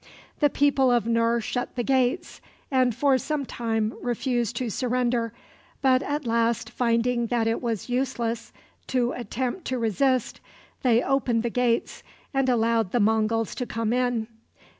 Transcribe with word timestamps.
The 0.39 0.49
people 0.49 0.89
of 0.91 1.05
Nur 1.05 1.41
shut 1.41 1.75
the 1.75 1.83
gates 1.83 2.41
and 2.71 2.95
for 2.95 3.19
some 3.19 3.45
time 3.45 3.93
refused 4.01 4.55
to 4.55 4.71
surrender. 4.71 5.31
But 5.83 6.01
at 6.01 6.25
last, 6.25 6.71
finding 6.71 7.27
that 7.27 7.45
it 7.45 7.61
was 7.61 7.87
useless 7.87 8.51
to 8.87 9.11
attempt 9.11 9.65
to 9.65 9.77
resist, 9.77 10.39
they 10.81 11.03
opened 11.03 11.43
the 11.43 11.51
gates 11.51 12.01
and 12.33 12.49
allowed 12.49 12.93
the 12.93 12.99
Monguls 12.99 13.53
to 13.53 13.67
come 13.67 13.93
in. 13.93 14.25